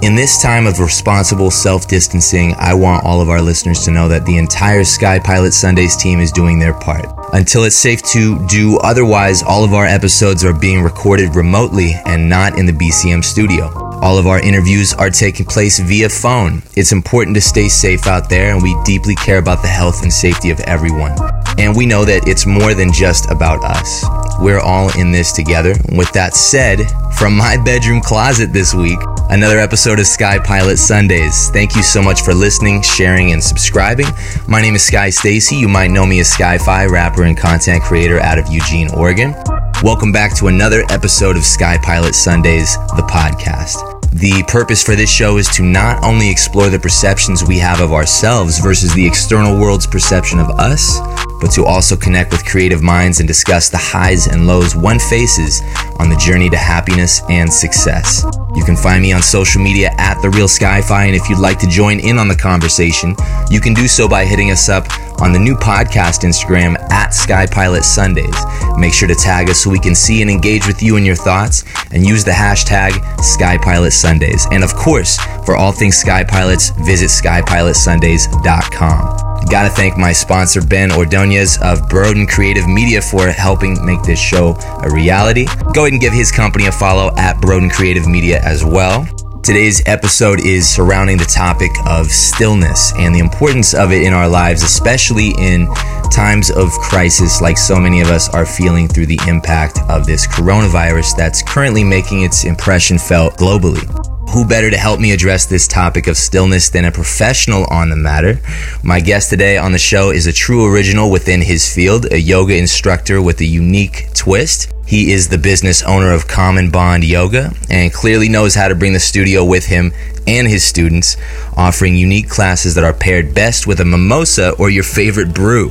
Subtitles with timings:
[0.00, 4.06] In this time of responsible self distancing, I want all of our listeners to know
[4.06, 7.06] that the entire Sky Pilot Sundays team is doing their part.
[7.32, 12.28] Until it's safe to do otherwise, all of our episodes are being recorded remotely and
[12.28, 13.72] not in the BCM studio.
[14.00, 16.62] All of our interviews are taking place via phone.
[16.76, 20.12] It's important to stay safe out there, and we deeply care about the health and
[20.12, 21.16] safety of everyone.
[21.58, 24.04] And we know that it's more than just about us.
[24.40, 25.74] We're all in this together.
[25.90, 26.86] With that said,
[27.18, 31.50] from my bedroom closet this week, another episode of Sky Pilot Sundays.
[31.50, 34.06] Thank you so much for listening, sharing, and subscribing.
[34.46, 35.56] My name is Sky Stacy.
[35.56, 39.34] You might know me as Skyfi, rapper and content creator out of Eugene, Oregon.
[39.82, 43.97] Welcome back to another episode of Sky Pilot Sundays, the podcast.
[44.12, 47.92] The purpose for this show is to not only explore the perceptions we have of
[47.92, 50.98] ourselves versus the external world's perception of us,
[51.40, 55.60] but to also connect with creative minds and discuss the highs and lows one faces
[56.00, 58.24] on the journey to happiness and success.
[58.58, 61.60] You can find me on social media at The Real Skyfi, and if you'd like
[61.60, 63.14] to join in on the conversation,
[63.50, 64.88] you can do so by hitting us up
[65.20, 68.34] on the new podcast Instagram at Sky Pilot Sundays.
[68.76, 71.14] Make sure to tag us so we can see and engage with you and your
[71.14, 74.48] thoughts, and use the hashtag Sky Pilot Sundays.
[74.50, 79.27] And of course, for all things Sky Pilots, visit skypilotsundays.com.
[79.50, 84.54] Gotta thank my sponsor, Ben Ordonez of Broden Creative Media, for helping make this show
[84.82, 85.46] a reality.
[85.72, 89.08] Go ahead and give his company a follow at Broden Creative Media as well.
[89.42, 94.28] Today's episode is surrounding the topic of stillness and the importance of it in our
[94.28, 95.66] lives, especially in
[96.12, 100.26] times of crisis like so many of us are feeling through the impact of this
[100.26, 103.86] coronavirus that's currently making its impression felt globally.
[104.32, 107.96] Who better to help me address this topic of stillness than a professional on the
[107.96, 108.38] matter?
[108.84, 112.54] My guest today on the show is a true original within his field, a yoga
[112.54, 114.70] instructor with a unique twist.
[114.88, 118.94] He is the business owner of Common Bond Yoga and clearly knows how to bring
[118.94, 119.92] the studio with him
[120.26, 121.18] and his students,
[121.58, 125.68] offering unique classes that are paired best with a mimosa or your favorite brew.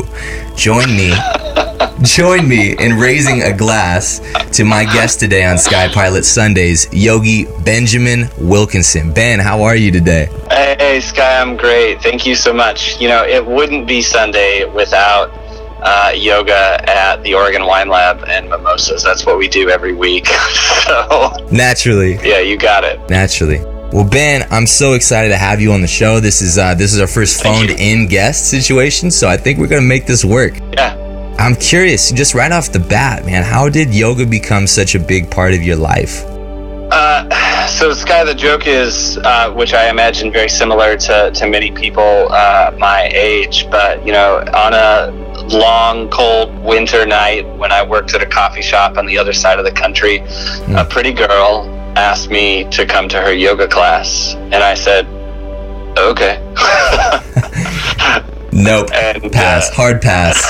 [0.55, 1.15] Join me.
[2.03, 4.22] Join me in raising a glass
[4.56, 9.11] to my guest today on Sky Pilot Sundays, Yogi Benjamin Wilkinson.
[9.13, 10.29] Ben, how are you today?
[10.51, 12.03] Hey, Sky, I'm great.
[12.03, 13.01] Thank you so much.
[13.01, 15.31] You know, it wouldn't be Sunday without
[15.81, 19.03] uh, yoga at the Oregon Wine Lab and mimosas.
[19.03, 20.27] That's what we do every week.
[20.85, 22.19] so, naturally.
[22.23, 22.99] Yeah, you got it.
[23.09, 23.59] Naturally.
[23.91, 26.19] Well, Ben, I'm so excited to have you on the show.
[26.19, 29.67] This is uh, this is our first phoned in guest situation, so I think we're
[29.67, 30.59] gonna make this work.
[30.73, 31.03] Yeah.
[31.39, 35.29] I'm curious, just right off the bat, man, how did yoga become such a big
[35.29, 36.25] part of your life?
[36.89, 41.69] Uh, so, Sky, the joke is, uh, which I imagine very similar to, to many
[41.71, 47.84] people uh, my age, but, you know, on a long, cold winter night when I
[47.84, 50.80] worked at a coffee shop on the other side of the country, mm.
[50.80, 54.36] a pretty girl asked me to come to her yoga class.
[54.36, 55.07] And I said,
[55.97, 56.44] okay.
[58.57, 58.91] Nope.
[58.91, 59.69] And, pass.
[59.69, 60.44] Uh, Hard pass.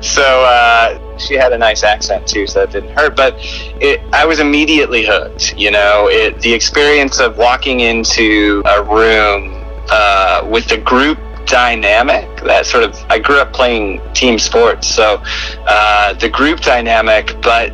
[0.06, 3.16] so uh, she had a nice accent too, so that didn't hurt.
[3.16, 3.34] But
[3.80, 5.58] it, I was immediately hooked.
[5.58, 12.40] You know, it, the experience of walking into a room uh, with a group dynamic
[12.42, 15.22] that sort of I grew up playing team sports, so
[15.66, 17.70] uh, the group dynamic, but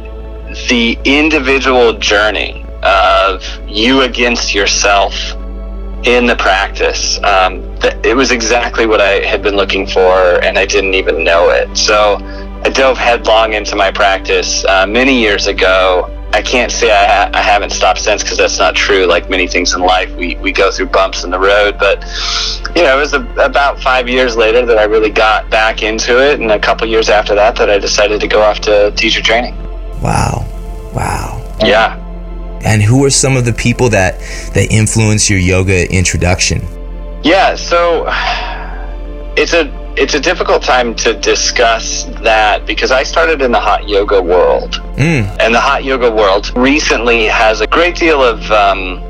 [0.69, 5.15] the individual journey of you against yourself
[6.05, 7.19] in the practice.
[7.23, 7.63] Um,
[8.05, 11.77] it was exactly what I had been looking for, and I didn't even know it.
[11.77, 12.17] So
[12.65, 16.09] I dove headlong into my practice uh, many years ago.
[16.35, 19.05] I can't say I, ha- I haven't stopped since because that's not true.
[19.05, 21.79] Like many things in life, we, we go through bumps in the road.
[21.79, 22.05] But,
[22.75, 26.23] you know, it was a, about five years later that I really got back into
[26.23, 26.41] it.
[26.41, 29.57] And a couple years after that, that I decided to go off to teacher training.
[30.01, 30.47] Wow.
[30.95, 31.57] Wow.
[31.61, 31.99] Yeah.
[32.65, 34.19] And who are some of the people that,
[34.55, 36.63] that influence your yoga introduction?
[37.23, 38.07] Yeah, so
[39.37, 43.89] it's a it's a difficult time to discuss that because I started in the hot
[43.89, 45.37] yoga world, mm.
[45.39, 49.03] and the hot yoga world recently has a great deal of um,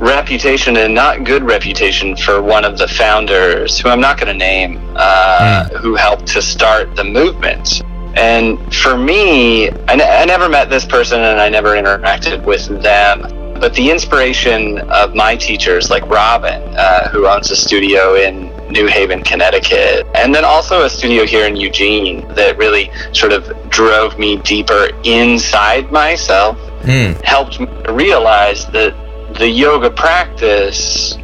[0.00, 4.38] reputation and not good reputation for one of the founders, who I'm not going to
[4.38, 5.76] name, uh, mm.
[5.76, 7.82] who helped to start the movement.
[8.16, 12.66] And for me, I, n- I never met this person and I never interacted with
[12.82, 18.49] them but the inspiration of my teachers, like Robin, uh, who owns a studio in
[18.70, 23.70] New Haven, Connecticut, and then also a studio here in Eugene that really sort of
[23.70, 27.20] drove me deeper inside myself, mm.
[27.22, 28.94] helped me realize that
[29.34, 31.16] the yoga practice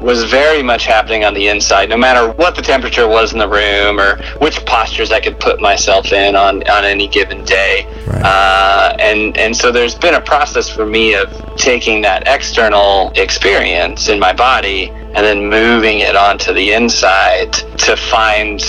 [0.00, 3.48] was very much happening on the inside, no matter what the temperature was in the
[3.48, 7.86] room or which postures I could put myself in on, on any given day.
[8.06, 8.22] Right.
[8.24, 14.08] Uh, and, and so there's been a process for me of taking that external experience
[14.08, 18.60] in my body and then moving it onto the inside to find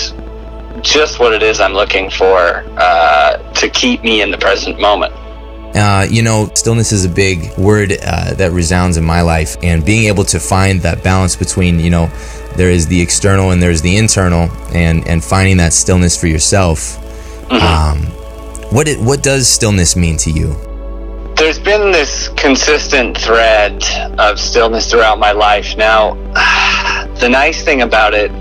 [0.82, 5.12] just what it is I'm looking for uh, to keep me in the present moment.
[5.74, 9.86] Uh, you know, stillness is a big word uh, that resounds in my life, and
[9.86, 12.10] being able to find that balance between, you know,
[12.56, 16.98] there is the external and there's the internal, and and finding that stillness for yourself.
[17.48, 17.54] Mm-hmm.
[17.54, 17.98] Um,
[18.70, 20.54] what it, what does stillness mean to you?
[21.36, 23.84] There's been this consistent thread
[24.18, 25.76] of stillness throughout my life.
[25.76, 26.14] Now,
[27.20, 28.32] the nice thing about it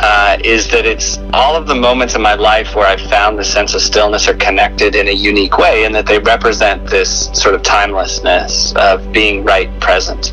[0.00, 3.44] uh, is that it's all of the moments in my life where I've found the
[3.44, 7.54] sense of stillness are connected in a unique way, and that they represent this sort
[7.54, 10.32] of timelessness of being right present.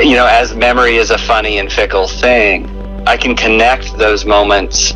[0.00, 2.66] You know, as memory is a funny and fickle thing,
[3.06, 4.92] I can connect those moments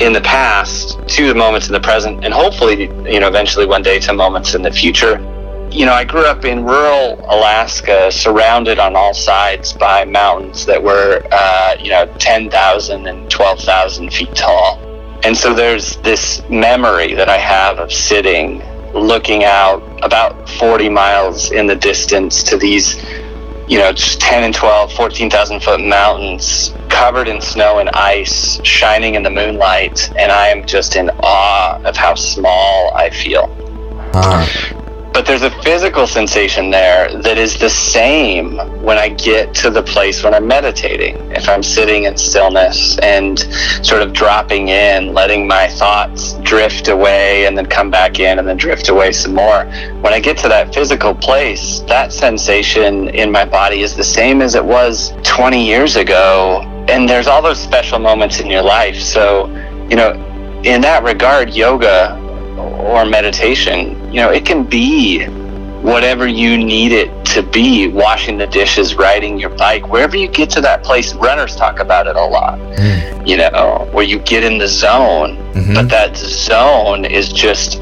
[0.00, 3.82] in the past to the moments in the present, and hopefully, you know, eventually one
[3.82, 5.18] day to moments in the future
[5.70, 10.82] you know, I grew up in rural Alaska, surrounded on all sides by mountains that
[10.82, 14.78] were, uh, you know, 10,000 and 12,000 feet tall.
[15.22, 18.62] And so there's this memory that I have of sitting,
[18.94, 22.96] looking out about 40 miles in the distance to these,
[23.68, 29.22] you know, 10 and 12, 14,000 foot mountains covered in snow and ice, shining in
[29.22, 30.10] the moonlight.
[30.16, 33.54] And I am just in awe of how small I feel.
[34.12, 34.79] Uh-huh.
[35.12, 39.82] But there's a physical sensation there that is the same when I get to the
[39.82, 41.16] place when I'm meditating.
[41.32, 43.38] If I'm sitting in stillness and
[43.84, 48.46] sort of dropping in, letting my thoughts drift away and then come back in and
[48.46, 49.64] then drift away some more.
[50.00, 54.40] When I get to that physical place, that sensation in my body is the same
[54.40, 56.62] as it was 20 years ago.
[56.88, 58.96] And there's all those special moments in your life.
[58.96, 59.48] So,
[59.90, 60.12] you know,
[60.64, 62.29] in that regard, yoga
[62.60, 65.24] or meditation, you know, it can be
[65.82, 70.50] whatever you need it to be washing the dishes, riding your bike, wherever you get
[70.50, 71.14] to that place.
[71.14, 73.26] Runners talk about it a lot, mm.
[73.26, 75.74] you know, where you get in the zone, mm-hmm.
[75.74, 77.80] but that zone is just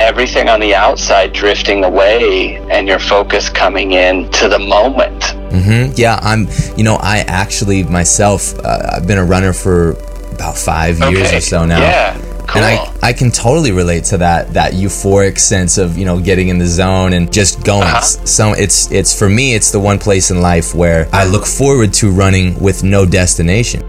[0.00, 5.22] everything on the outside drifting away and your focus coming in to the moment.
[5.22, 5.92] Mm-hmm.
[5.96, 9.92] Yeah, I'm, you know, I actually myself, uh, I've been a runner for
[10.32, 11.36] about five years okay.
[11.38, 11.78] or so now.
[11.78, 12.33] Yeah.
[12.46, 12.62] Cool.
[12.62, 16.48] And I, I can totally relate to that that euphoric sense of you know getting
[16.48, 17.82] in the zone and just going.
[17.82, 18.00] Uh-huh.
[18.00, 21.92] So it's it's for me it's the one place in life where I look forward
[21.94, 23.82] to running with no destination.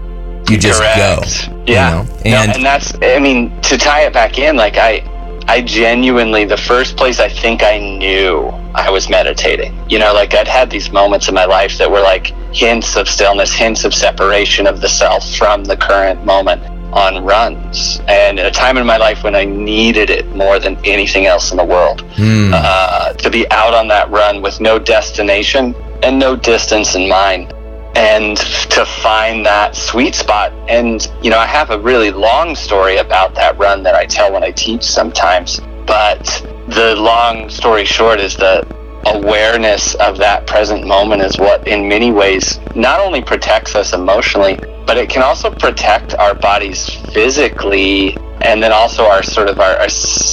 [0.48, 1.48] You just Correct.
[1.48, 1.54] go.
[1.66, 2.02] Yeah.
[2.02, 2.12] You know?
[2.24, 5.02] And, no, and that's I mean to tie it back in like I
[5.48, 9.78] I genuinely the first place I think I knew I was meditating.
[9.88, 13.08] You know, like I'd had these moments in my life that were like hints of
[13.08, 18.46] stillness, hints of separation of the self from the current moment on runs and at
[18.46, 21.64] a time in my life when I needed it more than anything else in the
[21.64, 22.02] world.
[22.14, 22.52] Mm.
[22.54, 27.52] Uh, to be out on that run with no destination and no distance in mind.
[27.96, 30.52] And to find that sweet spot.
[30.68, 34.30] And, you know, I have a really long story about that run that I tell
[34.32, 35.60] when I teach sometimes.
[35.86, 36.24] But
[36.68, 38.66] the long story short is that
[39.14, 44.56] awareness of that present moment is what, in many ways, not only protects us emotionally,
[44.86, 49.76] but it can also protect our bodies physically and then also our sort of our
[49.76, 49.88] our,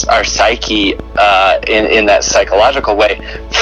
[0.10, 3.20] our psyche uh, in in that psychological way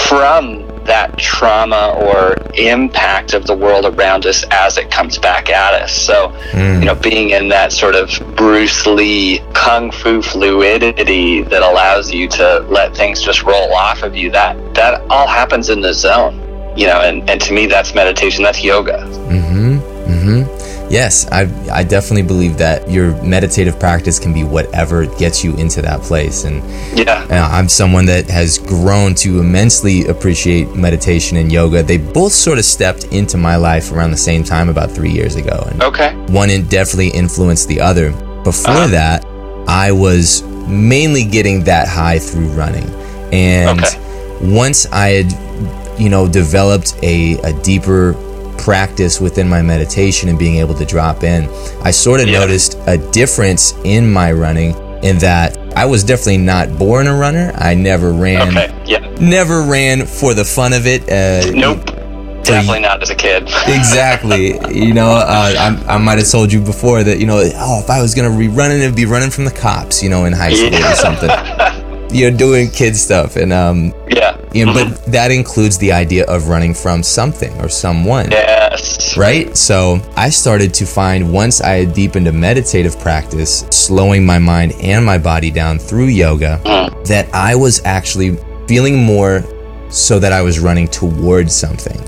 [0.10, 5.74] from that trauma or impact of the world around us as it comes back at
[5.82, 5.94] us.
[5.94, 6.80] So, mm.
[6.80, 12.28] you know, being in that sort of Bruce Lee kung fu fluidity that allows you
[12.30, 16.40] to let things just roll off of you, that that all happens in the zone.
[16.78, 19.00] You know, and, and to me that's meditation, that's yoga.
[19.30, 19.80] Mm-hmm.
[20.12, 20.61] Mm-hmm.
[20.92, 25.82] Yes, I, I definitely believe that your meditative practice can be whatever gets you into
[25.84, 26.44] that place.
[26.44, 26.62] And
[27.00, 31.82] yeah, I'm someone that has grown to immensely appreciate meditation and yoga.
[31.82, 35.38] They both sort of stepped into my life around the same time, about three years
[35.38, 35.66] ago.
[35.72, 36.14] And okay.
[36.28, 38.12] One definitely influenced the other.
[38.44, 38.88] Before uh-huh.
[38.88, 39.26] that,
[39.70, 42.90] I was mainly getting that high through running.
[43.32, 44.54] And okay.
[44.54, 48.14] once I had, you know, developed a, a deeper
[48.62, 51.50] practice within my meditation and being able to drop in,
[51.84, 52.40] I sort of yeah.
[52.40, 57.52] noticed a difference in my running in that I was definitely not born a runner.
[57.56, 58.50] I never ran.
[58.50, 58.84] Okay.
[58.86, 59.00] Yeah.
[59.20, 61.02] Never ran for the fun of it.
[61.04, 61.86] Uh, nope.
[62.44, 63.44] Definitely not as a kid.
[63.68, 64.60] exactly.
[64.76, 65.54] You know, uh,
[65.88, 68.32] I, I might have told you before that, you know, oh, if I was going
[68.32, 70.92] to be running, it'd be running from the cops, you know, in high school yeah.
[70.92, 71.30] or something.
[72.16, 73.36] You're doing kid stuff.
[73.36, 77.70] And, um, yeah You know, But that includes the idea of running from something or
[77.70, 78.30] someone.
[78.32, 79.16] Yes.
[79.18, 79.56] Right?
[79.56, 84.74] So I started to find once I had deep into meditative practice, slowing my mind
[84.82, 87.06] and my body down through yoga, Mm.
[87.08, 89.44] that I was actually feeling more
[89.90, 92.00] so that I was running towards something.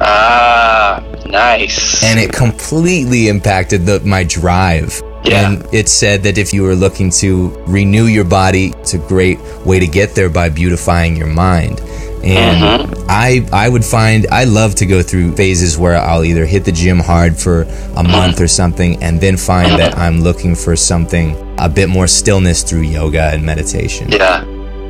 [0.00, 2.02] Ah, nice.
[2.02, 5.02] And it completely impacted the, my drive.
[5.26, 5.50] Yeah.
[5.50, 9.38] And it said that if you were looking to renew your body, it's a great
[9.64, 11.80] way to get there by beautifying your mind.
[12.24, 13.06] And Mm-hmm.
[13.08, 16.72] I I would find I love to go through phases where I'll either hit the
[16.72, 17.62] gym hard for
[17.94, 22.08] a month or something and then find that I'm looking for something a bit more
[22.08, 24.08] stillness through yoga and meditation.
[24.10, 24.44] yeah.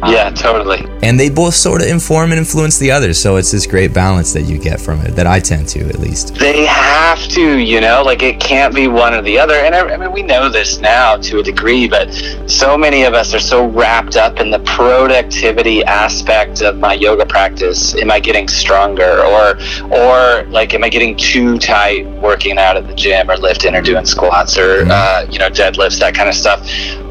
[0.05, 0.85] Yeah, totally.
[1.03, 4.33] And they both sort of inform and influence the other, so it's this great balance
[4.35, 6.35] that you get from it that I tend to at least.
[6.35, 9.55] They have to, you know, like it can't be one or the other.
[9.55, 12.12] And I, I mean, we know this now to a degree, but
[12.47, 17.25] so many of us are so wrapped up in the productivity aspect of my yoga
[17.25, 17.95] practice.
[17.97, 19.59] Am I getting stronger, or,
[19.91, 23.81] or like, am I getting too tight working out at the gym, or lifting, or
[23.81, 26.61] doing squats, or uh, you know, deadlifts, that kind of stuff.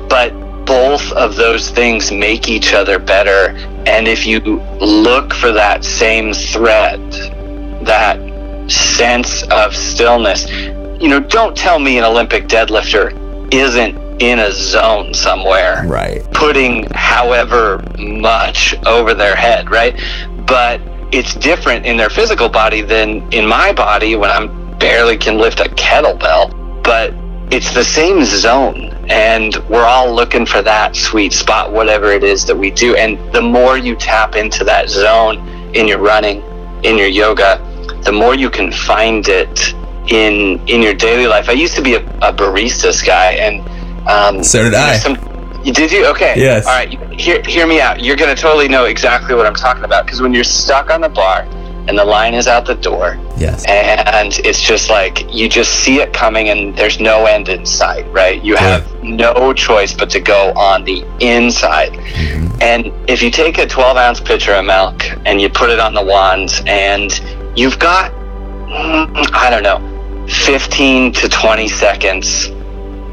[0.07, 0.31] But
[0.65, 3.55] both of those things make each other better.
[3.85, 6.99] And if you look for that same thread,
[7.85, 8.19] that
[8.69, 10.49] sense of stillness.
[10.99, 13.13] You know, don't tell me an Olympic deadlifter
[13.53, 16.23] isn't in a zone somewhere, Right.
[16.33, 19.99] putting however much over their head, right?
[20.47, 20.81] But
[21.11, 25.59] it's different in their physical body than in my body when I'm barely can lift
[25.59, 26.51] a kettlebell.
[26.83, 27.13] But
[27.51, 32.43] it's the same zone, and we're all looking for that sweet spot, whatever it is
[32.45, 32.95] that we do.
[32.95, 35.37] And the more you tap into that zone
[35.75, 36.41] in your running,
[36.83, 37.59] in your yoga,
[38.03, 39.73] the more you can find it
[40.11, 41.49] in in your daily life.
[41.49, 43.61] I used to be a, a baristas guy, and
[44.07, 44.97] um, So did I.
[44.97, 45.17] some-
[45.63, 46.05] you- did you?
[46.07, 46.35] Okay.
[46.37, 46.67] Yes.
[46.67, 46.89] All right.
[47.19, 47.99] Hear hear me out.
[48.03, 51.09] You're gonna totally know exactly what I'm talking about because when you're stuck on the
[51.09, 51.43] bar
[51.87, 53.63] and the line is out the door, Yes.
[53.67, 58.05] and it's just like you just see it coming and there's no end in sight
[58.11, 58.43] right?
[58.43, 61.91] You have no choice but to go on the inside.
[61.93, 62.61] Mhm.
[62.61, 65.93] and if you take a 12 ounce pitcher of milk and you put it on
[65.93, 67.21] the wand and
[67.55, 69.79] you've got mm, i don't know
[70.27, 72.49] 15 to 20 seconds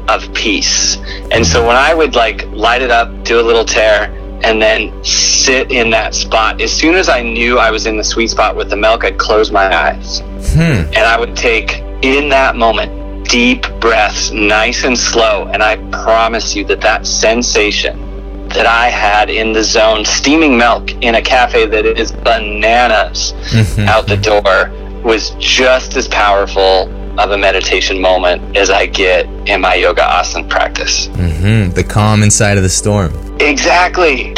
[0.09, 0.97] of peace.
[1.31, 4.09] And so when i would like light it up do a little tear
[4.43, 8.03] and then sit in that spot as soon as i knew i was in the
[8.03, 10.19] sweet spot with the milk i'd close my eyes
[10.53, 10.85] Hmm.
[10.93, 15.47] and I would take in that moment deep breaths, nice and slow.
[15.51, 20.91] And I promise you that that sensation that I had in the zone, steaming milk
[21.01, 23.87] in a cafe that is bananas Mhm.
[23.87, 24.69] out the door,
[25.01, 30.49] was just as powerful of a meditation moment as I get in my yoga asana
[30.49, 31.07] practice.
[31.13, 31.73] Mhm.
[31.73, 33.11] The calm inside of the storm.
[33.39, 34.33] Exactly.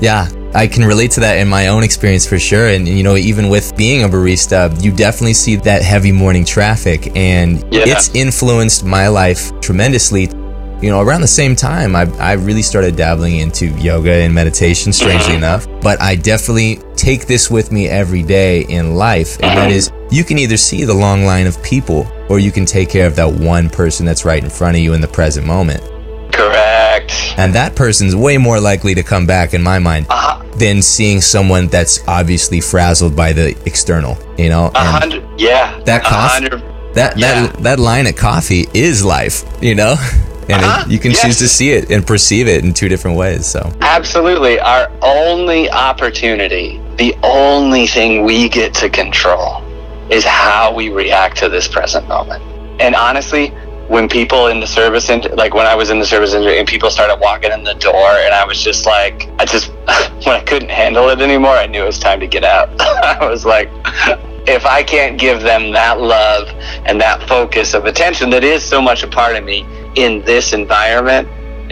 [0.00, 2.68] Yeah, I can relate to that in my own experience for sure.
[2.68, 7.12] And, you know, even with being a barista, you definitely see that heavy morning traffic,
[7.14, 7.82] and Yeah.
[7.86, 10.28] it's influenced my life tremendously.
[10.82, 14.94] You know, around the same time, I, I really started dabbling into yoga and meditation,
[14.94, 15.66] strangely enough.
[15.82, 20.24] But I definitely take this with me every day in life, and that is you
[20.24, 23.30] can either see the long line of people, or you can take care of that
[23.30, 25.82] one person that's right in front of you in the present moment.
[26.32, 27.12] Correct.
[27.36, 31.20] And that person's way more likely to come back in my mind Uh, than seeing
[31.20, 34.70] someone that's obviously frazzled by the external, you know?
[34.74, 35.28] a hundred.
[35.38, 35.78] Yeah.
[35.84, 36.62] That hundred.
[36.94, 37.46] that yeah.
[37.48, 39.96] that that line of coffee is life, you know?
[40.50, 43.46] And Uh-huh, you can choose to see it and perceive it in two different ways.
[43.46, 44.58] So, Absolutely.
[44.60, 49.62] Our only opportunity, the only thing we get to control
[50.10, 52.42] is how we react to this present moment.
[52.80, 53.48] And honestly,
[53.88, 56.66] when people in the service, ind- like when I was in the service industry and
[56.66, 59.68] people started walking in the door and I was just like, I just,
[60.24, 62.68] when I couldn't handle it anymore, I knew it was time to get out.
[62.80, 63.68] I was like,
[64.48, 66.48] if I can't give them that love
[66.86, 69.64] and that focus of attention that is so much a part of me
[69.96, 71.28] in this environment,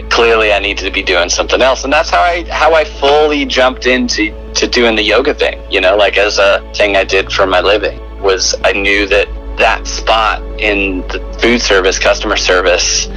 [0.09, 1.83] clearly I need to be doing something else.
[1.83, 5.81] And that's how I how I fully jumped into to doing the yoga thing, you
[5.81, 9.85] know, like as a thing I did for my living was I knew that that
[9.87, 13.07] spot in the food service, customer service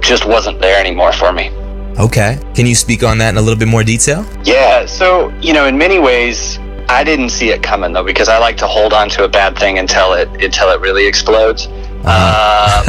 [0.00, 1.50] just wasn't there anymore for me.
[1.98, 2.38] okay.
[2.54, 4.24] Can you speak on that in a little bit more detail?
[4.44, 8.38] Yeah, so you know, in many ways, I didn't see it coming though because I
[8.38, 11.66] like to hold on to a bad thing until it until it really explodes.
[12.06, 12.84] Um,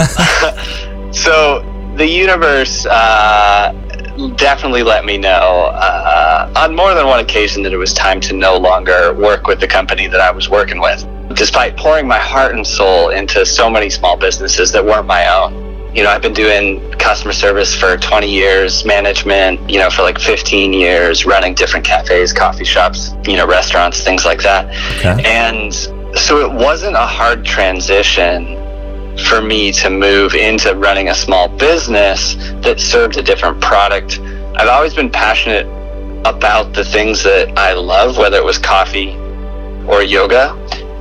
[1.11, 1.63] so
[1.95, 3.71] the universe uh,
[4.35, 8.33] definitely let me know uh, on more than one occasion that it was time to
[8.33, 12.55] no longer work with the company that I was working with, despite pouring my heart
[12.55, 15.67] and soul into so many small businesses that weren't my own.
[15.95, 20.19] you know, I've been doing customer service for 20 years, management, you know, for like
[20.19, 24.67] 15 years, running different cafes, coffee shops, you know, restaurants, things like that.
[24.99, 25.23] Okay.
[25.25, 25.73] And
[26.17, 28.58] so it wasn't a hard transition
[29.27, 34.19] for me to move into running a small business that served a different product.
[34.55, 35.65] I've always been passionate
[36.25, 39.15] about the things that I love, whether it was coffee
[39.87, 40.51] or yoga.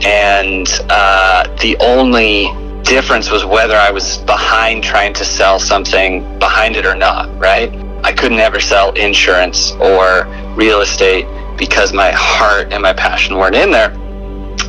[0.04, 2.52] And uh, the only
[2.84, 7.70] difference was whether I was behind trying to sell something behind it or not, right?
[8.04, 11.26] I couldn't ever sell insurance or real estate
[11.58, 13.92] because my heart and my passion weren't in there.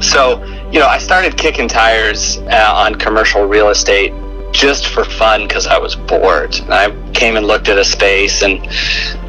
[0.01, 4.13] So, you know, I started kicking tires uh, on commercial real estate
[4.51, 6.55] just for fun because I was bored.
[6.69, 8.63] I came and looked at a space and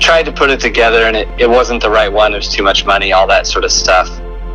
[0.00, 2.32] tried to put it together, and it, it wasn't the right one.
[2.32, 4.08] It was too much money, all that sort of stuff.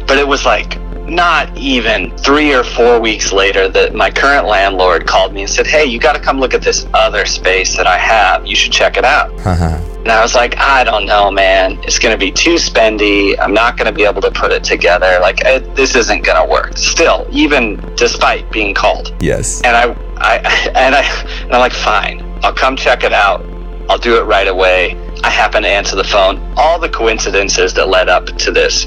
[0.07, 5.05] But it was like not even three or four weeks later that my current landlord
[5.05, 7.87] called me and said, Hey, you got to come look at this other space that
[7.87, 8.45] I have.
[8.45, 9.31] You should check it out.
[9.45, 9.79] Uh-huh.
[10.05, 11.79] And I was like, I don't know, man.
[11.83, 13.35] It's going to be too spendy.
[13.39, 15.17] I'm not going to be able to put it together.
[15.19, 16.77] Like, it, this isn't going to work.
[16.77, 19.15] Still, even despite being called.
[19.19, 19.63] Yes.
[19.63, 20.37] And I, I,
[20.75, 21.01] and I,
[21.43, 22.21] and I'm like, fine.
[22.43, 23.43] I'll come check it out.
[23.89, 24.95] I'll do it right away.
[25.23, 26.39] I happen to answer the phone.
[26.55, 28.85] All the coincidences that led up to this.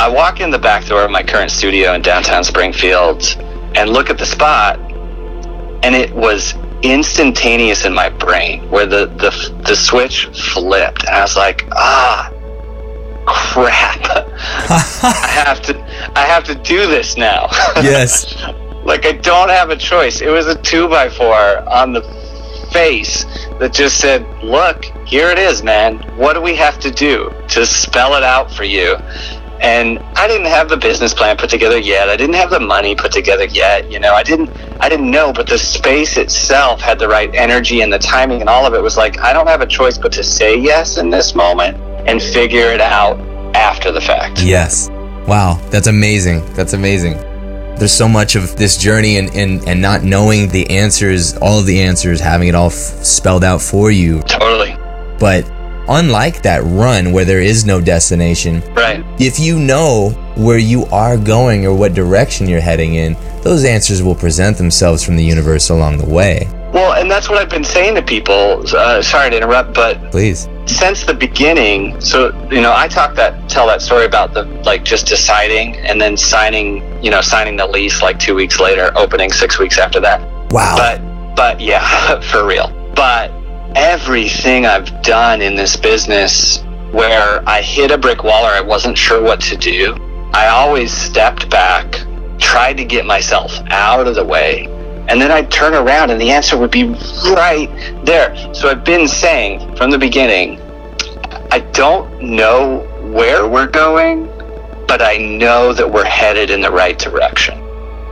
[0.00, 3.36] I walk in the back door of my current studio in downtown Springfield
[3.74, 4.78] and look at the spot,
[5.82, 11.04] and it was instantaneous in my brain where the, the, the switch flipped.
[11.04, 12.32] And I was like, ah,
[13.26, 14.00] crap.
[14.70, 15.76] I have to
[16.16, 17.48] I have to do this now.
[17.82, 18.36] Yes.
[18.84, 20.20] like I don't have a choice.
[20.20, 21.36] It was a two by four
[21.68, 22.02] on the
[22.72, 23.24] face
[23.58, 25.98] that just said, Look, here it is, man.
[26.16, 28.96] What do we have to do to spell it out for you?
[29.60, 32.08] And I didn't have the business plan put together yet.
[32.08, 33.90] I didn't have the money put together yet.
[33.90, 34.50] You know, I didn't
[34.80, 38.48] I didn't know, but the space itself had the right energy and the timing and
[38.48, 41.10] all of it was like I don't have a choice but to say yes in
[41.10, 41.76] this moment
[42.08, 43.18] and figure it out
[43.54, 44.42] after the fact.
[44.42, 44.88] Yes.
[45.26, 46.44] Wow, that's amazing.
[46.54, 47.18] That's amazing.
[47.76, 51.66] There's so much of this journey and, and, and not knowing the answers, all of
[51.66, 54.20] the answers, having it all f- spelled out for you.
[54.22, 54.76] Totally.
[55.20, 55.48] But
[55.88, 59.04] unlike that run where there is no destination, right.
[59.20, 64.02] if you know where you are going or what direction you're heading in, those answers
[64.02, 66.48] will present themselves from the universe along the way.
[66.72, 68.62] Well, and that's what I've been saying to people.
[68.76, 70.48] Uh, sorry to interrupt, but please.
[70.66, 74.84] Since the beginning, so you know, I talk that tell that story about the like
[74.84, 79.32] just deciding and then signing, you know, signing the lease like two weeks later, opening
[79.32, 80.20] six weeks after that.
[80.52, 80.76] Wow.
[80.76, 82.70] But but yeah, for real.
[82.94, 83.30] But
[83.78, 88.98] everything I've done in this business where I hit a brick wall or I wasn't
[88.98, 89.94] sure what to do,
[90.32, 91.94] I always stepped back,
[92.40, 94.66] tried to get myself out of the way,
[95.08, 96.88] and then I'd turn around and the answer would be
[97.30, 97.68] right
[98.04, 98.52] there.
[98.52, 100.60] So I've been saying from the beginning,
[101.52, 102.80] I don't know
[103.12, 104.26] where we're going,
[104.88, 107.56] but I know that we're headed in the right direction.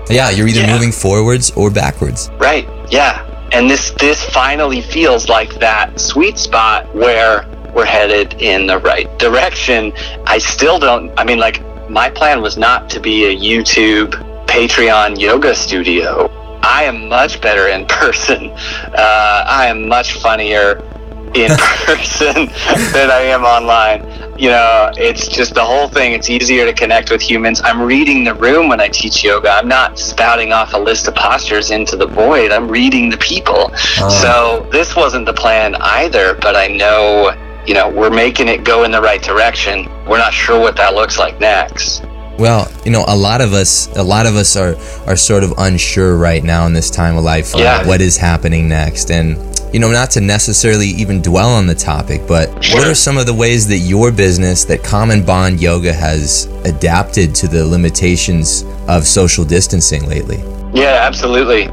[0.09, 0.73] Yeah, you're either yeah.
[0.73, 2.31] moving forwards or backwards.
[2.39, 2.69] Right.
[2.89, 8.79] Yeah and this this finally feels like that sweet spot where we're headed in the
[8.79, 9.93] right direction.
[10.27, 14.11] I still don't i mean like my plan was not to be a youtube
[14.47, 16.29] patreon yoga studio.
[16.63, 18.51] I am much better in person.
[18.51, 20.83] Uh, i am much funnier
[21.45, 21.51] in
[21.87, 22.47] person
[22.93, 26.13] than i am online you know, it's just the whole thing.
[26.13, 27.61] It's easier to connect with humans.
[27.65, 29.51] I'm reading the room when I teach yoga.
[29.51, 32.51] I'm not spouting off a list of postures into the void.
[32.51, 33.71] I'm reading the people.
[33.99, 34.11] Uh.
[34.11, 37.35] So this wasn't the plan either, but I know,
[37.67, 39.87] you know, we're making it go in the right direction.
[40.07, 42.05] We're not sure what that looks like next.
[42.39, 45.55] Well, you know, a lot of us, a lot of us are are sort of
[45.57, 47.55] unsure right now in this time of life.
[47.57, 47.87] Yeah.
[47.87, 49.11] What is happening next?
[49.11, 52.79] And you know, not to necessarily even dwell on the topic, but sure.
[52.79, 57.35] what are some of the ways that your business, that Common Bond Yoga, has adapted
[57.37, 60.39] to the limitations of social distancing lately?
[60.73, 61.69] Yeah, absolutely.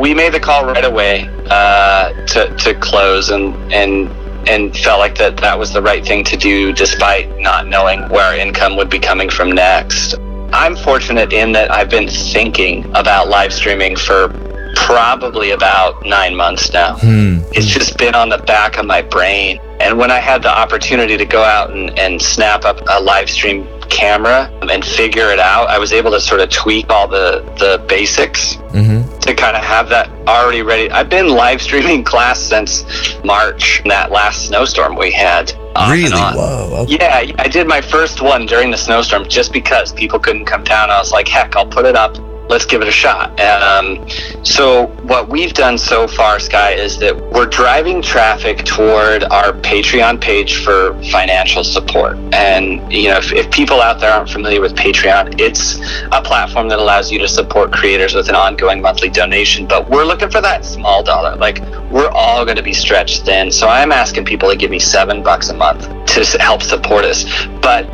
[0.00, 4.08] We made the call right away uh, to to close, and and
[4.48, 8.24] and felt like that that was the right thing to do, despite not knowing where
[8.24, 10.14] our income would be coming from next.
[10.52, 14.28] I'm fortunate in that I've been thinking about live streaming for
[14.76, 16.96] probably about nine months now.
[16.98, 17.42] Hmm.
[17.52, 19.60] It's just been on the back of my brain.
[19.80, 23.30] And when I had the opportunity to go out and, and snap up a live
[23.30, 27.42] stream camera and figure it out, I was able to sort of tweak all the,
[27.58, 29.18] the basics mm-hmm.
[29.20, 30.90] to kind of have that already ready.
[30.90, 32.84] I've been live streaming class since
[33.24, 35.52] March, that last snowstorm we had.
[35.88, 36.10] Really?
[36.10, 36.82] Whoa.
[36.82, 36.96] Okay.
[36.96, 40.90] Yeah, I did my first one during the snowstorm just because people couldn't come down.
[40.90, 42.16] I was like, heck, I'll put it up
[42.50, 43.40] let's give it a shot.
[43.40, 44.06] Um,
[44.44, 50.20] so what we've done so far, Sky, is that we're driving traffic toward our Patreon
[50.20, 52.16] page for financial support.
[52.34, 55.78] And you know, if, if people out there aren't familiar with Patreon, it's
[56.10, 59.66] a platform that allows you to support creators with an ongoing monthly donation.
[59.66, 61.36] But we're looking for that small dollar.
[61.36, 61.60] Like
[61.90, 63.52] we're all going to be stretched thin.
[63.52, 67.24] So I'm asking people to give me seven bucks a month to help support us.
[67.62, 67.86] But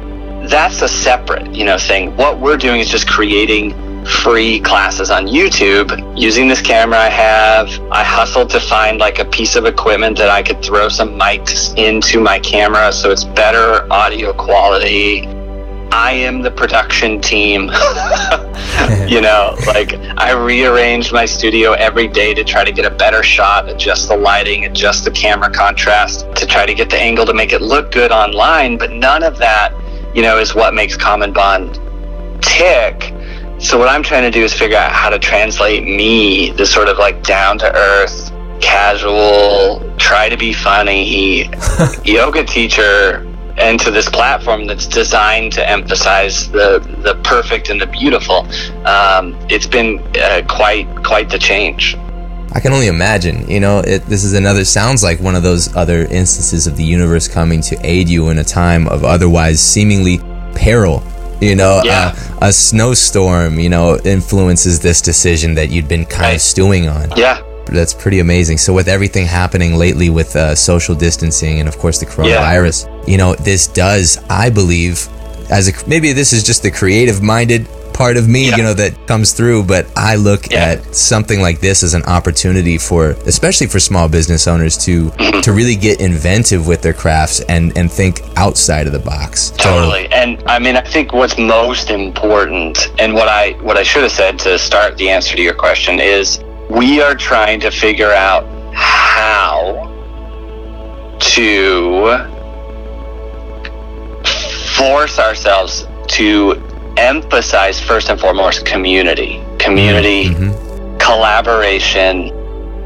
[0.49, 2.16] that's a separate, you know, thing.
[2.16, 3.75] What we're doing is just creating
[4.07, 7.69] free classes on YouTube using this camera I have.
[7.90, 11.77] I hustled to find like a piece of equipment that I could throw some mics
[11.77, 15.27] into my camera so it's better audio quality.
[15.90, 17.62] I am the production team.
[19.09, 23.23] you know, like I rearrange my studio every day to try to get a better
[23.23, 27.35] shot, adjust the lighting, adjust the camera contrast to try to get the angle to
[27.35, 28.77] make it look good online.
[28.77, 29.73] But none of that,
[30.14, 31.81] you know, is what makes Common Bond
[32.42, 33.16] tick
[33.59, 36.88] so what I'm trying to do is figure out how to translate me, the sort
[36.88, 41.49] of like down to earth, casual, try to be funny
[42.05, 43.27] yoga teacher
[43.59, 48.47] into this platform that's designed to emphasize the the perfect and the beautiful.
[48.87, 51.97] Um, it's been uh, quite quite the change.
[52.53, 53.49] I can only imagine.
[53.51, 56.85] You know, it, this is another sounds like one of those other instances of the
[56.85, 60.19] universe coming to aid you in a time of otherwise seemingly
[60.55, 61.03] peril
[61.40, 62.14] you know yeah.
[62.40, 66.35] uh, a snowstorm you know influences this decision that you'd been kind right.
[66.37, 70.94] of stewing on yeah that's pretty amazing so with everything happening lately with uh, social
[70.94, 73.05] distancing and of course the coronavirus yeah.
[73.07, 75.09] you know this does i believe
[75.51, 78.57] as a maybe this is just the creative minded part of me, yeah.
[78.57, 79.65] you know, that comes through.
[79.65, 80.65] But I look yeah.
[80.65, 85.41] at something like this as an opportunity for, especially for small business owners, to mm-hmm.
[85.41, 89.51] to really get inventive with their crafts and and think outside of the box.
[89.51, 90.05] Totally.
[90.05, 94.03] So, and I mean, I think what's most important, and what I what I should
[94.03, 98.13] have said to start the answer to your question is, we are trying to figure
[98.13, 99.93] out how
[101.19, 102.36] to
[104.77, 106.53] force ourselves to
[106.97, 110.99] emphasize first and foremost community, community, mm-hmm.
[110.99, 112.31] collaboration,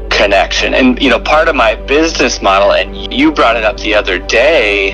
[0.09, 0.73] connection.
[0.73, 4.19] And you know, part of my business model, and you brought it up the other
[4.19, 4.93] day,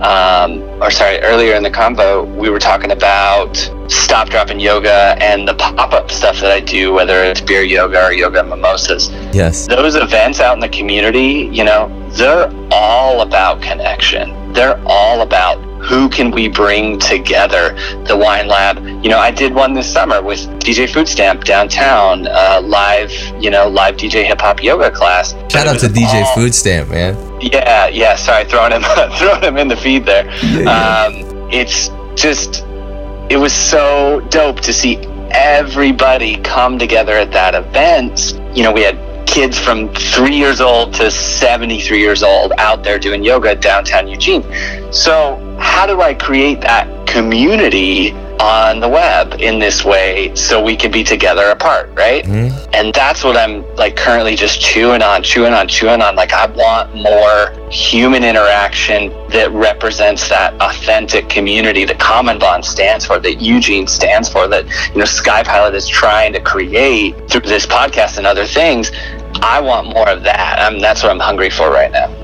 [0.00, 3.56] um, or sorry, earlier in the convo, we were talking about
[3.88, 8.06] stop dropping yoga and the pop up stuff that I do, whether it's beer yoga
[8.06, 9.10] or yoga mimosas.
[9.32, 9.66] Yes.
[9.66, 14.52] Those events out in the community, you know, they're all about connection.
[14.52, 17.74] They're all about who can we bring together?
[18.04, 18.84] The wine lab.
[19.02, 23.10] You know i did one this summer with dj food stamp downtown uh, live
[23.42, 25.32] you know live dj hip-hop yoga class.
[25.50, 26.34] Shout out to dj all...
[26.34, 27.16] food stamp man.
[27.40, 28.82] Yeah yeah sorry throwing him
[29.18, 30.26] throwing him in the feed there.
[30.42, 31.04] Yeah, yeah.
[31.04, 31.88] Um, it's
[32.20, 32.64] just
[33.30, 34.96] it was so dope to see
[35.30, 38.34] everybody come together at that event.
[38.56, 42.98] You know we had kids from three years old to 73 years old out there
[42.98, 44.42] doing yoga downtown Eugene.
[44.92, 50.74] So, how do I create that community on the web in this way so we
[50.74, 52.24] can be together apart, right?
[52.24, 52.70] Mm-hmm.
[52.72, 56.16] And that's what I'm like currently just chewing on, chewing on, chewing on.
[56.16, 63.04] Like, I want more human interaction that represents that authentic community that Common Bond stands
[63.06, 67.42] for, that Eugene stands for, that, you know, Sky Pilot is trying to create through
[67.42, 68.90] this podcast and other things.
[69.42, 70.58] I want more of that.
[70.58, 72.19] I'm, that's what I'm hungry for right now.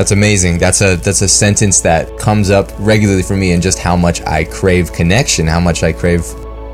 [0.00, 0.56] That's amazing.
[0.56, 4.22] That's a that's a sentence that comes up regularly for me and just how much
[4.22, 6.24] I crave connection, how much I crave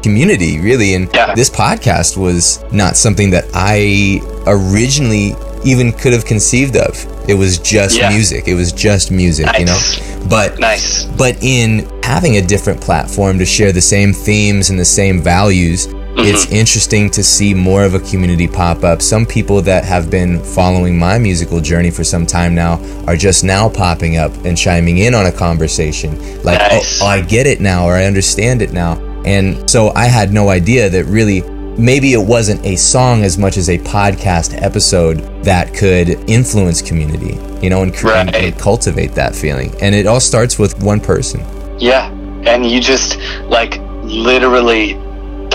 [0.00, 0.94] community, really.
[0.94, 1.34] And yeah.
[1.34, 5.34] this podcast was not something that I originally
[5.64, 6.94] even could have conceived of.
[7.28, 8.10] It was just yeah.
[8.10, 8.46] music.
[8.46, 9.58] It was just music, nice.
[9.58, 10.28] you know.
[10.30, 11.06] But nice.
[11.16, 15.88] But in having a different platform to share the same themes and the same values,
[16.16, 16.34] Mm-hmm.
[16.34, 19.02] It's interesting to see more of a community pop up.
[19.02, 23.44] Some people that have been following my musical journey for some time now are just
[23.44, 26.12] now popping up and chiming in on a conversation.
[26.42, 27.02] Like, oh, nice.
[27.02, 28.98] oh, I get it now, or I understand it now.
[29.26, 31.42] And so I had no idea that really
[31.76, 37.38] maybe it wasn't a song as much as a podcast episode that could influence community,
[37.62, 38.34] you know, and, right.
[38.34, 39.70] and cultivate that feeling.
[39.82, 41.44] And it all starts with one person.
[41.78, 42.10] Yeah.
[42.46, 43.18] And you just
[43.50, 44.94] like literally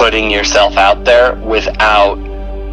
[0.01, 2.15] putting yourself out there without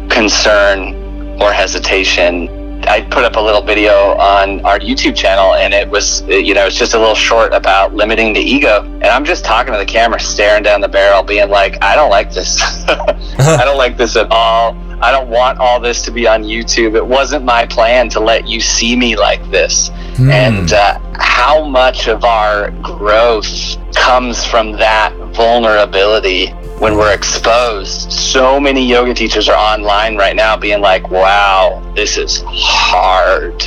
[0.09, 0.95] concern
[1.39, 2.49] or hesitation.
[2.85, 6.65] I put up a little video on our YouTube channel and it was, you know,
[6.65, 8.81] it's just a little short about limiting the ego.
[8.83, 12.09] And I'm just talking to the camera, staring down the barrel, being like, I don't
[12.09, 12.59] like this.
[12.89, 14.75] I don't like this at all.
[14.99, 16.95] I don't want all this to be on YouTube.
[16.95, 19.89] It wasn't my plan to let you see me like this.
[20.15, 20.31] Hmm.
[20.31, 26.47] And uh, how much of our growth comes from that vulnerability
[26.79, 32.17] when we're exposed, so many yoga teachers are online right now being like, wow, this
[32.17, 33.55] is hard.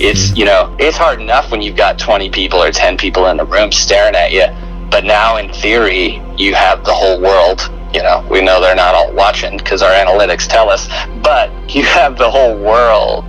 [0.00, 3.36] it's, you know, it's hard enough when you've got 20 people or 10 people in
[3.36, 4.46] the room staring at you.
[4.90, 7.68] But now, in theory, you have the whole world.
[7.92, 10.88] You know, we know they're not all watching because our analytics tell us,
[11.20, 13.24] but you have the whole world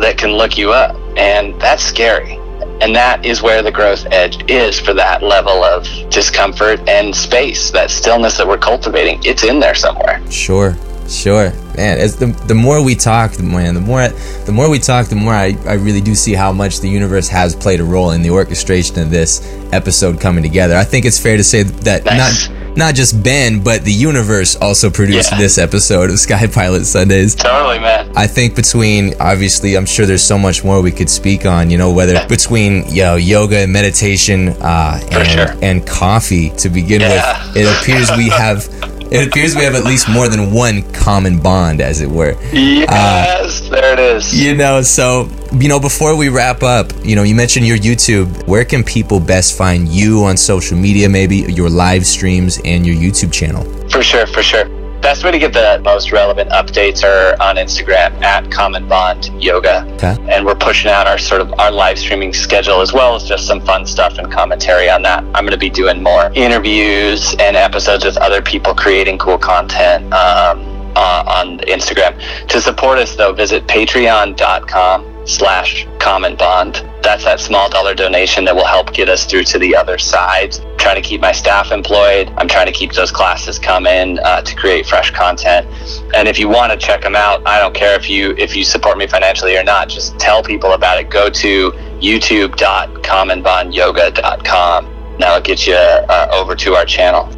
[0.00, 0.94] that can look you up.
[1.16, 2.38] And that's scary.
[2.80, 7.70] And that is where the growth edge is for that level of discomfort and space,
[7.72, 9.20] that stillness that we're cultivating.
[9.24, 10.22] It's in there somewhere.
[10.30, 10.76] Sure.
[11.08, 11.98] Sure, man.
[11.98, 15.32] As the the more we talk, man, the more the more we talk, the more
[15.32, 18.28] I, I really do see how much the universe has played a role in the
[18.28, 19.40] orchestration of this
[19.72, 20.76] episode coming together.
[20.76, 22.50] I think it's fair to say that nice.
[22.50, 25.38] not not just Ben, but the universe also produced yeah.
[25.38, 27.34] this episode of Sky Pilot Sundays.
[27.34, 28.10] Totally, man.
[28.16, 31.70] I think between obviously, I'm sure there's so much more we could speak on.
[31.70, 35.58] You know, whether between you know yoga and meditation uh, and sure.
[35.62, 37.48] and coffee to begin yeah.
[37.48, 38.68] with, it appears we have
[39.10, 42.36] it appears we have at least more than one common bond, as it were.
[42.52, 44.34] Yes, uh, there it is.
[44.34, 48.46] You know, so you know, before we wrap up, you know, you mentioned your YouTube.
[48.46, 51.08] Where can people best find you on social media?
[51.08, 53.64] Maybe your live streams and your YouTube channel.
[53.88, 54.68] For sure, for sure
[55.00, 59.86] best way to get the most relevant updates are on Instagram at Common Bond Yoga.
[59.94, 60.16] Okay.
[60.28, 63.46] And we're pushing out our sort of our live streaming schedule as well as just
[63.46, 65.22] some fun stuff and commentary on that.
[65.34, 70.12] I'm going to be doing more interviews and episodes with other people creating cool content
[70.12, 72.20] um, uh, on Instagram.
[72.48, 76.84] To support us though, visit patreon.com slash common bond.
[77.02, 80.58] That's that small dollar donation that will help get us through to the other side.
[80.58, 82.32] I'm trying to keep my staff employed.
[82.36, 85.66] I'm trying to keep those classes coming uh, to create fresh content.
[86.14, 88.64] And if you want to check them out, I don't care if you if you
[88.64, 89.88] support me financially or not.
[89.88, 91.10] Just tell people about it.
[91.10, 91.70] Go to
[92.00, 94.94] youtube.commonbondyoga.com.
[95.18, 97.37] That'll get you uh, over to our channel.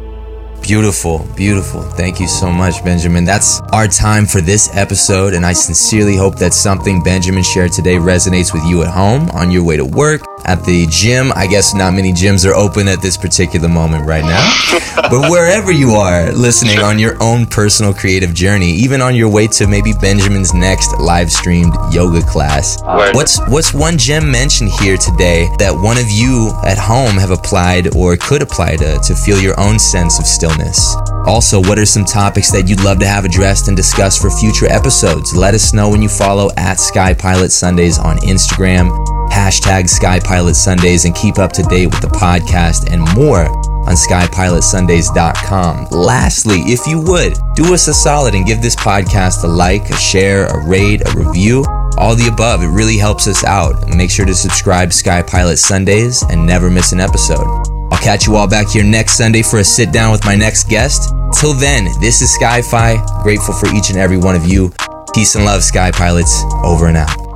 [0.71, 1.81] Beautiful, beautiful.
[1.81, 3.25] Thank you so much, Benjamin.
[3.25, 7.95] That's our time for this episode, and I sincerely hope that something Benjamin shared today
[7.95, 11.31] resonates with you at home, on your way to work, at the gym.
[11.35, 15.01] I guess not many gyms are open at this particular moment right now.
[15.09, 19.47] but wherever you are listening on your own personal creative journey, even on your way
[19.47, 22.81] to maybe Benjamin's next live streamed yoga class,
[23.13, 27.95] what's what's one gem mentioned here today that one of you at home have applied
[27.95, 30.95] or could apply to to feel your own sense of stillness?
[31.27, 34.65] Also, what are some topics that you'd love to have addressed and discussed for future
[34.65, 35.35] episodes?
[35.35, 39.00] Let us know when you follow at Sky Pilot Sundays on Instagram,
[39.31, 43.45] hashtag Sky Pilot Sundays, and keep up to date with the podcast and more
[43.87, 45.87] on skypilotsundays.com.
[45.89, 49.97] Lastly, if you would, do us a solid and give this podcast a like, a
[49.97, 51.65] share, a rate, a review,
[51.97, 52.61] all the above.
[52.61, 53.87] It really helps us out.
[53.87, 57.47] Make sure to subscribe Sky Pilot Sundays and never miss an episode.
[57.91, 60.69] I'll catch you all back here next Sunday for a sit down with my next
[60.69, 61.13] guest.
[61.39, 62.97] Till then, this is Sky Fi.
[63.23, 64.71] Grateful for each and every one of you.
[65.13, 66.43] Peace and love, Sky Pilots.
[66.63, 67.30] Over and out.